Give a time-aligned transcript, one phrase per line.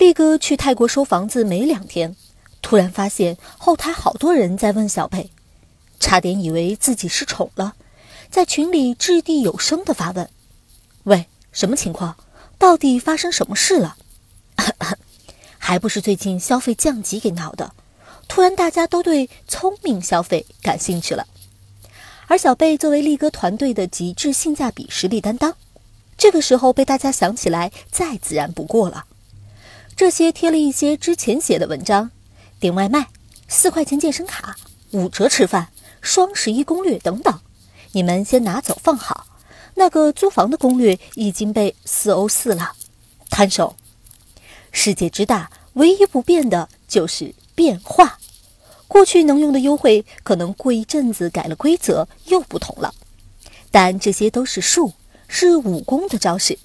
[0.00, 2.16] 力哥去泰国收房子没两天，
[2.62, 5.30] 突然发现后台好多人在问小贝，
[6.00, 7.74] 差点以为自己失宠了，
[8.30, 10.30] 在群里掷地有声的发问
[11.04, 12.16] ：“喂，什么情况？
[12.56, 13.98] 到底发生什么事了？”
[15.60, 17.74] 还不是最近消费降级给闹的，
[18.26, 21.26] 突然大家都对聪明消费感兴趣了。
[22.26, 25.56] 而小贝作为力哥团队的极致性价比实力担当，
[26.16, 29.04] 这个时候被大家想起来再自然不过了。
[30.00, 32.10] 这些贴了一些之前写的文章，
[32.58, 33.08] 点外卖、
[33.48, 34.56] 四块钱健身卡、
[34.92, 35.68] 五折吃饭、
[36.00, 37.38] 双十一攻略等等，
[37.92, 39.26] 你们先拿走放好。
[39.74, 42.72] 那个租房的攻略已经被四欧四了，
[43.28, 43.76] 摊手。
[44.72, 48.18] 世界之大，唯一不变的就是变化。
[48.88, 52.94] 过去能用的优惠，可能过一阵子改了规则又不同了。
[53.70, 54.94] 但这些都是术，
[55.28, 56.58] 是武功的招式。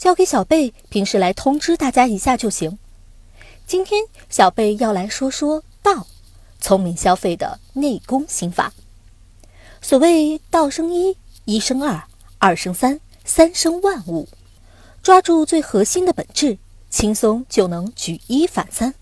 [0.00, 2.78] 交给小贝，平时来通知大家一下就行。
[3.66, 6.06] 今天小贝要来说说道，
[6.58, 8.72] 聪明消费的内功心法。
[9.82, 12.02] 所谓道生一，一生二，
[12.38, 14.26] 二生三，三生万物。
[15.02, 16.56] 抓住最核心的本质，
[16.88, 18.94] 轻松就能举一反三。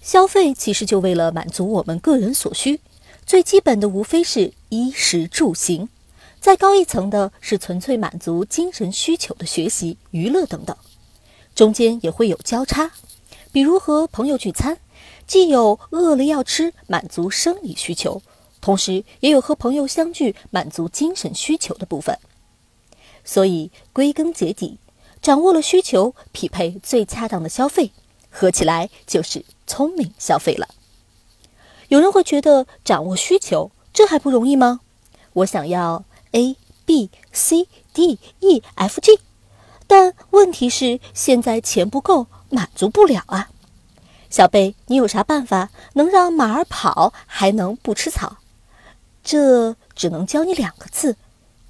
[0.00, 2.80] 消费其实就为了满足我们个人所需，
[3.26, 5.88] 最基本的无非是衣食住行。
[6.44, 10.76] 再高一层的是纯粹满足精神需求的学习、娱乐等等，
[11.54, 12.90] 中间也会有交叉，
[13.50, 14.76] 比如和朋友聚餐，
[15.26, 18.20] 既有饿了要吃满足生理需求，
[18.60, 22.18] 同时也有和朋友相聚满足精神需求的部分。
[23.24, 24.78] 所以归根结底，
[25.22, 27.90] 掌握了需求，匹配最恰当的消费，
[28.28, 30.68] 合起来就是聪明消费了。
[31.88, 34.82] 有人会觉得掌握需求这还不容易吗？
[35.32, 36.04] 我想要。
[36.34, 39.20] A B C D E F G，
[39.86, 43.50] 但问题是现在钱不够，满足不了啊！
[44.28, 48.38] 小贝，你有啥办法能让马儿跑还能不吃草？
[49.22, 51.16] 这只能教你两个字：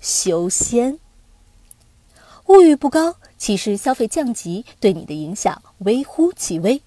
[0.00, 0.98] 修仙。
[2.46, 6.80] 物欲不高，其实消费降级对你的影响微乎其微。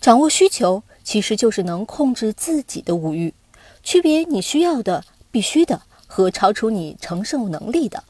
[0.00, 3.34] 掌握需求，其实就是能控制自己的物欲，
[3.82, 5.82] 区别你需要的、必须的。
[6.08, 8.02] 和超出你承受能力的，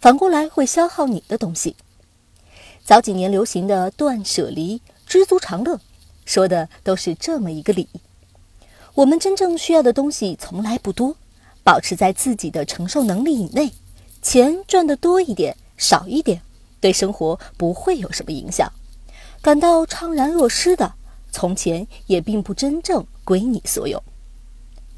[0.00, 1.76] 反过来会消耗你的东西。
[2.84, 5.78] 早几年流行的断舍离、知足常乐，
[6.24, 7.88] 说的都是这么一个理。
[8.94, 11.16] 我们真正需要的东西从来不多，
[11.62, 13.70] 保持在自己的承受能力以内，
[14.20, 16.42] 钱赚得多一点、少一点，
[16.80, 18.70] 对生活不会有什么影响。
[19.40, 20.94] 感到怅然若失的，
[21.30, 24.02] 从前也并不真正归你所有。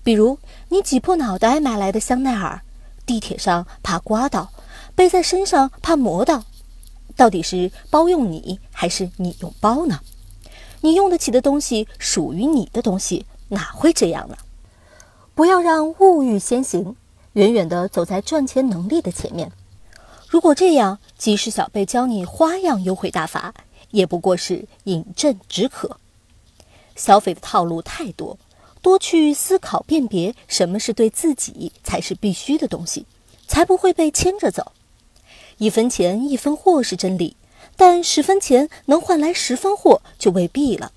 [0.05, 0.39] 比如
[0.69, 2.61] 你挤破脑袋买来的香奈儿，
[3.07, 4.53] 地铁上怕刮到，
[4.95, 6.45] 背在身上怕磨到，
[7.17, 10.01] 到底是包用你还是你用包呢？
[10.83, 14.37] 你用得起的东西，属于你的东西，哪会这样呢？
[15.35, 16.95] 不要让物欲先行，
[17.33, 19.51] 远远地走在赚钱能力的前面。
[20.29, 23.55] 如果这样，即使小贝教你花样优惠大法，
[23.91, 25.99] 也不过是饮鸩止渴。
[26.95, 28.39] 消费的套路太多。
[28.85, 33.07] 多去思考辨别，什么是对自己才是必须的东西，
[33.49, 34.73] 才不会被牵着走。
[35.57, 37.35] 一分钱一分货是真理，
[37.77, 40.93] 但十分钱能换来十分货就未必了。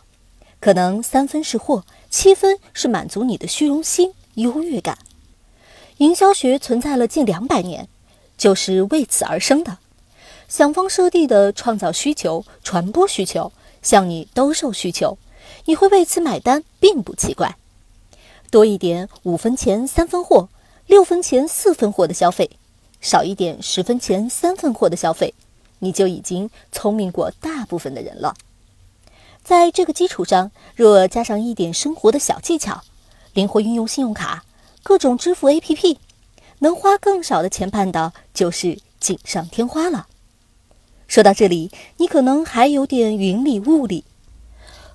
[0.59, 4.97] 可能三分是货，七分是满足你的虚荣心、优越感。
[5.99, 7.87] 营销学存在了近两百年，
[8.37, 9.77] 就是为此而生的。
[10.49, 15.17] 想方设地的创造需求、传播需求，向你兜售需求，
[15.63, 17.55] 你会为此买单，并不奇怪。
[18.49, 20.49] 多一点五分钱三分货、
[20.85, 22.49] 六分钱四分货的消费，
[23.01, 25.33] 少一点十分钱三分货的消费，
[25.79, 28.35] 你就已经聪明过大部分的人了。
[29.43, 32.83] 在这个基础上，若加上一点生活的小技巧，
[33.33, 34.45] 灵活运用信用卡、
[34.83, 35.97] 各种支付 APP，
[36.59, 40.07] 能花更少的钱办到，就是锦上添花了。
[41.07, 44.03] 说到这里，你可能还有点云里雾里。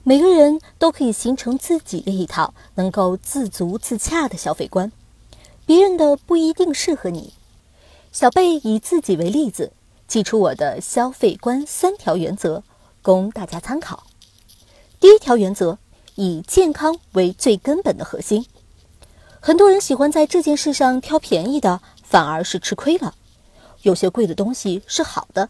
[0.05, 4.91] 每个人都可以形成自己的一套能够自足自洽的消费观，
[5.65, 7.35] 别人的不一定适合你。
[8.11, 9.73] 小贝以自己为例子，
[10.09, 12.65] 记出我的消费观三条原则，
[13.01, 14.03] 供大家参考。
[14.99, 15.79] 第一条原则，
[16.17, 18.47] 以健康为最根本的核心。
[19.39, 23.15] 很多人喜欢在这件事上挑便宜的，反而是吃亏了。
[23.83, 25.49] 有些贵的东西是好的，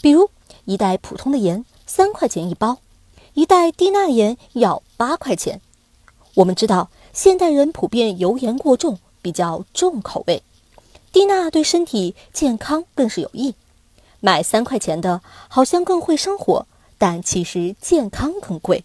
[0.00, 0.30] 比如
[0.64, 2.78] 一袋普通的盐，三块钱一包。
[3.34, 5.60] 一袋低钠盐要八块钱。
[6.34, 10.42] 我们知道，现代人普遍油盐过重，比较重口味，
[11.12, 13.56] 低钠对身体健康更是有益。
[14.20, 16.66] 买三块钱的，好像更会生活，
[16.96, 18.84] 但其实健康更贵，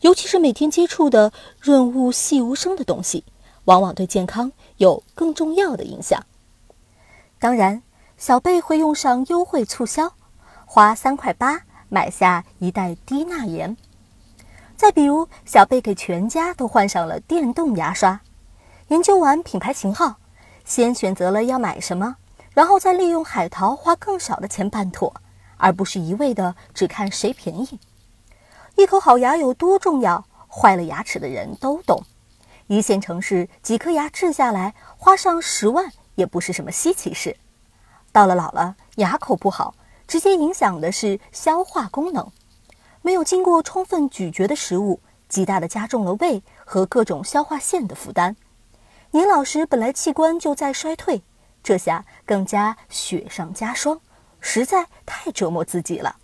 [0.00, 1.30] 尤其是每天接触的
[1.60, 3.24] 润物细无声的东西，
[3.66, 6.24] 往往对健康有更重要的影响。
[7.38, 7.82] 当然，
[8.16, 10.14] 小贝会用上优惠促销，
[10.64, 11.62] 花三块八
[11.92, 13.76] 买下一袋低钠盐。
[14.76, 18.18] 再比如，小贝给全家都换上了电动牙刷，
[18.88, 20.16] 研究完品牌型号，
[20.64, 22.16] 先选择了要买什么，
[22.54, 25.12] 然后再利用海淘花更少的钱办妥。
[25.58, 27.78] 而不是一味的只看谁便宜。
[28.74, 32.02] 一口好牙有多重要，坏了牙齿的人都懂。
[32.68, 37.36] 一线城市几颗牙治下来，花上十万也不是什么稀奇事。
[38.10, 39.74] 到了老了，牙口不好，
[40.12, 42.30] 直接影响的是消化功能。
[43.00, 48.36] 没有经过充分咀嚼的食物，极大的加重了胃和各种消化腺的负担。
[49.12, 51.22] 年老时本来器官就在衰退，
[51.62, 53.98] 这下更加雪上加霜。
[54.38, 56.16] 实在太折磨自己了，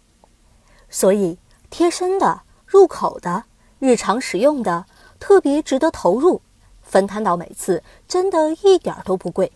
[0.91, 1.39] 所以
[1.71, 3.45] 贴身的、入口的、
[3.79, 4.85] 日常使用的，
[5.19, 6.43] 特别值得投入。
[6.83, 9.51] 分摊到每次，真的一点都不贵，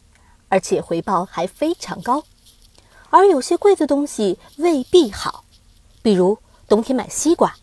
[0.49, 2.25] 而且回报还非常高。
[3.12, 5.44] 而有些贵的东西未必好，
[6.00, 7.55] 比如冬天买西瓜，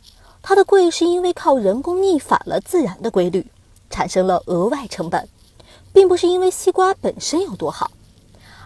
[0.44, 3.48] 它的贵是因为靠人工逆反了自然的规律，
[3.90, 5.28] 产生了额外成本，
[5.92, 7.90] 并不是因为西瓜本身有多好。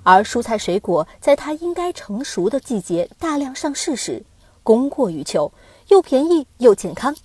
[0.03, 4.21] 而蔬菜水果在它应该成熟的季节大量上市时，
[4.62, 5.53] 供过于求，
[5.88, 7.15] 又便宜又健康，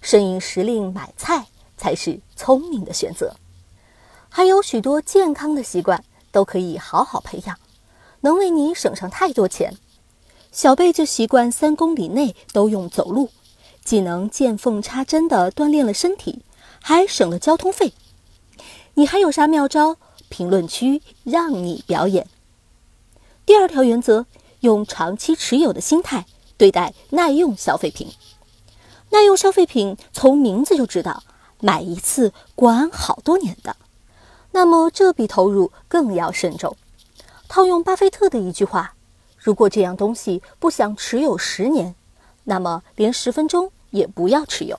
[0.00, 1.46] 顺应时令买菜
[1.76, 3.34] 才是聪明的选择。
[4.28, 7.58] 还有许多健康的习惯都可以好好培养，
[8.24, 9.76] 能为你省上太多钱。
[10.50, 13.28] 小贝就习惯三公里内都用走路，
[13.84, 16.40] 既能见缝插针地锻炼了身体，
[16.80, 17.92] 还省了交通费。
[18.94, 19.96] 你还有啥妙招？
[20.30, 22.26] 评论区让你表演。
[23.44, 24.24] 第二条原则：
[24.60, 26.24] 用长期持有的心态
[26.56, 28.08] 对待耐用消费品。
[29.10, 31.22] 耐用消费品从名字就知道，
[31.60, 33.76] 买一次管好多年的，
[34.52, 36.74] 那么这笔投入更要慎重。
[37.54, 38.96] 套用巴菲特的一句话：
[39.38, 41.94] 如果这样东西不想持有十年，
[42.42, 44.76] 那么连十分钟也不要持有。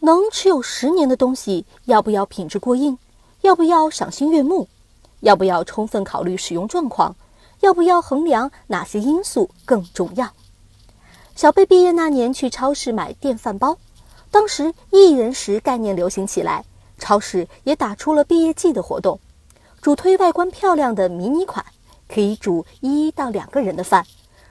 [0.00, 2.96] 能持有十年的东西，要不要品质过硬？
[3.42, 4.66] 要不要赏心悦目？
[5.20, 7.14] 要不要充分考虑使用状况？
[7.60, 10.32] 要不要衡量哪些因素更重要？
[11.36, 13.76] 小贝毕业那年去超市买电饭煲，
[14.30, 16.64] 当时一人食概念流行起来，
[16.96, 19.20] 超市也打出了毕业季的活动，
[19.80, 21.64] 主推外观漂亮的迷你款，
[22.08, 24.04] 可以煮一到两个人的饭，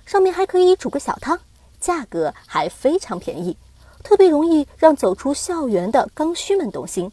[0.06, 1.40] 上面还可以煮个小汤，
[1.82, 3.58] 价格还非常便宜，
[4.04, 7.12] 特别容易让走出校园的刚需们动心。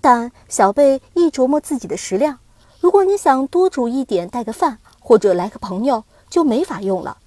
[0.00, 2.38] 但小贝一琢磨自己的食量，
[2.78, 7.18] 如果你想多煮一点带个饭，或者来个朋友，就没法用了。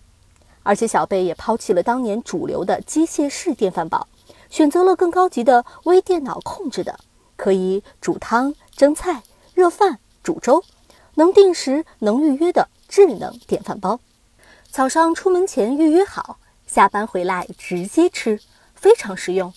[0.64, 4.08] 而且小贝也抛弃了当年主流的机械式电饭煲，
[4.50, 6.98] 选择了更高级的微电脑控制的，
[7.36, 9.22] 可以煮汤、蒸菜、
[9.54, 10.64] 热饭、煮粥，
[11.16, 14.00] 能定时、能预约的智能电饭煲。
[14.70, 18.40] 早上出门前预约好，下班回来直接吃，
[18.74, 19.54] 非常实用。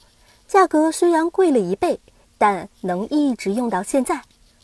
[0.46, 2.00] 价格虽然贵了一倍。
[2.38, 4.20] 但能一直用到现在，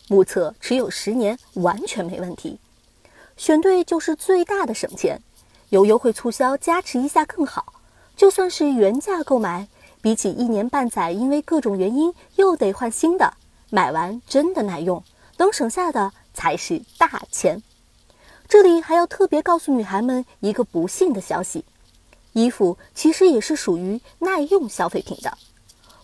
[0.07, 2.59] 目测持有十年完全没问题。
[3.39, 5.23] 选对就是最大的省钱，
[5.71, 7.73] 有优惠促销加持一下更好。
[8.15, 9.67] 就算是原价购买，
[10.03, 13.33] 比起一年半载因为各种原因又得换新的，
[13.71, 15.03] 买完真的耐用，
[15.43, 17.61] 能省下的才是大钱。
[18.49, 21.65] 这里还要特别告诉女孩们一个不幸的消息：
[22.33, 25.37] 衣服其实也是属于耐用消费品的。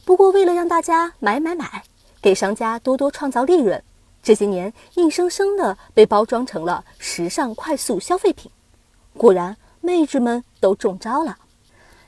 [0.05, 1.85] 不过，为了让大家买买买，
[2.21, 3.81] 给商家多多创造利润，
[4.25, 8.51] 这些年硬生生的被包装成了时尚快速消费品。
[9.17, 11.39] 果然，妹纸们都中招了。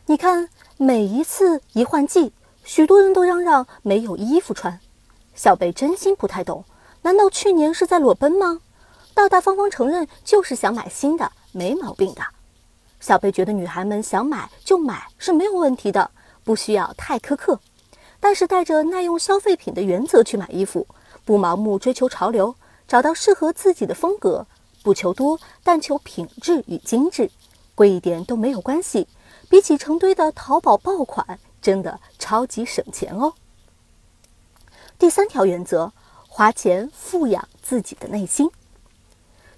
[0.06, 2.32] 你看，每一次一换季，
[2.64, 4.80] 许多人都嚷嚷没有衣服穿。
[5.32, 6.64] 小贝真心不太懂，
[7.02, 8.60] 难道去年是在裸奔吗？
[9.14, 12.22] 大大方方承认就是想买新的，没毛病的。
[13.00, 16.10] 小贝觉得女孩们想买就买是没有问题的，
[16.44, 17.58] 不需要太苛刻。
[18.20, 20.86] 但是带着耐用消费品的原则去买衣服，
[21.24, 22.54] 不盲目追求潮流，
[22.86, 24.46] 找到适合自己的风格，
[24.82, 27.30] 不求多，但求品质与精致，
[27.74, 29.08] 贵一点都没有关系。
[29.48, 33.32] 比起成堆的淘宝爆款，真的超级省钱哦。
[34.98, 35.90] 第三条原则：
[36.40, 38.48] 花钱富养自己的内心。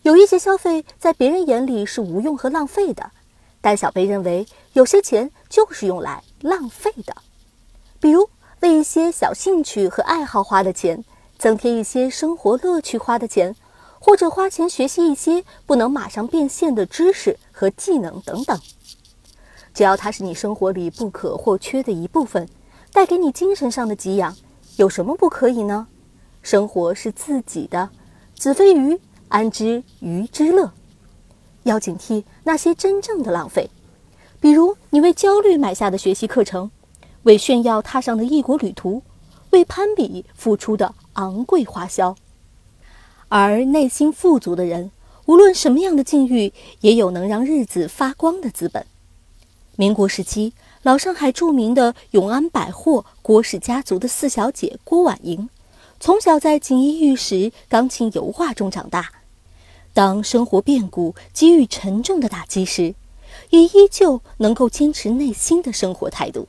[0.02, 3.12] 有一些消费在别人眼里是无用和浪费的，
[3.60, 7.14] 但小贝认为有些钱就是用来浪费的，
[8.00, 8.28] 比如。
[8.58, 11.04] 为一些小兴趣和爱好花的钱，
[11.38, 13.54] 增添一些生活乐趣花的钱，
[14.00, 18.60] 或者花钱学习一些不能马上变现的知识和技能等等。
[19.72, 22.48] 只要它是你生活里不可或缺的一部分，
[22.92, 24.36] 带给你精神上的给养，
[24.76, 25.86] 有什么不可以呢？
[26.42, 27.90] 生活是自己的，
[28.36, 30.72] 子非鱼，安知鱼之乐？
[31.62, 33.70] 要警惕那些真正的浪费，
[34.40, 36.70] 比如你为焦虑买下的学习课程，
[37.22, 39.02] 为炫耀踏上的异国旅途，
[39.50, 42.16] 为攀比付出的昂贵花销。
[43.28, 44.90] 而内心富足的人，
[45.26, 48.84] 无论什么样的境遇，也有能让日子发光的资本。
[49.76, 55.48] 民国时期，老上海著名的永安百货郭氏家族的四小姐郭婉莹，
[56.02, 59.12] 从小在锦衣玉食、钢琴油画中长大。
[59.94, 62.96] 当生活变故给予沉重的打击时，
[63.50, 66.48] 也依旧能够坚持内心的生活态度，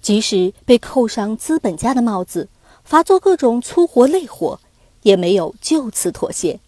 [0.00, 2.48] 即使被扣上资本家的帽子，
[2.84, 4.60] 罚做各种粗活累活，
[5.02, 6.60] 也没有就此妥协。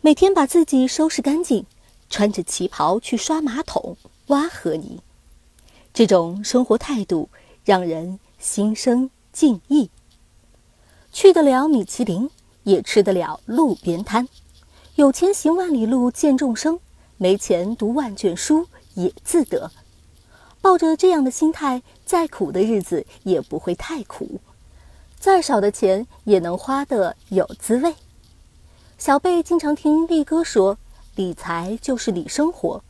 [0.00, 1.64] 每天把自己收拾干净，
[2.10, 4.98] 穿着旗袍去刷马桶、挖河泥。
[5.94, 7.28] 这种生活态度
[7.64, 9.88] 让人心生敬意。
[11.12, 12.30] 去得了米其林，
[12.62, 14.26] 也吃得了路边摊。
[14.96, 16.80] 有钱行万里路见众生，
[17.18, 19.70] 没钱读万卷书也自得。
[20.60, 24.40] 抱着这样的心态，再苦的日子也不会太苦，
[25.18, 27.94] 再少的钱也能花得有滋味。
[28.96, 30.78] 小贝经常听力哥说，
[31.16, 32.82] 理财就是理生活。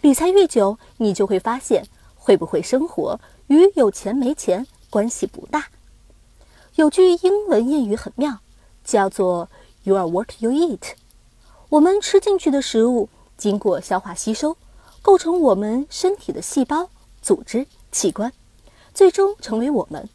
[0.00, 1.84] 理财越久，你就会发现，
[2.14, 5.66] 会不会生活与有钱没钱关系不大。
[6.78, 8.38] 有句英文谚语很妙，
[8.84, 9.50] 叫做
[9.82, 10.92] “You are what you eat”。
[11.70, 14.56] 我们吃进去的食物，经过消化吸收，
[15.02, 16.88] 构成我们身体的细胞、
[17.20, 18.32] 组织、器官，
[18.94, 20.08] 最终成为我们。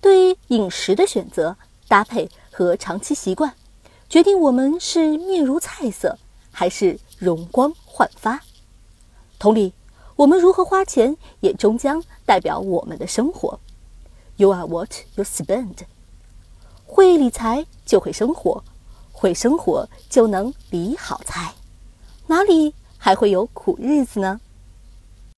[0.00, 3.54] 对于饮食的选择、搭配和长期习惯，
[4.08, 6.18] 决定我们是面如菜色，
[6.50, 8.40] 还是容光焕发。
[9.38, 9.72] 同理，
[10.16, 13.60] 我们如何花钱，也终将代表我们的生活。
[14.36, 15.78] You are what you spend。
[16.86, 18.64] 会理财，就会生活。
[19.12, 21.54] 会生活就能理好财，
[22.26, 24.40] 哪里还会有苦日子呢？